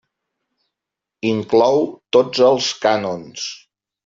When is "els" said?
2.49-2.71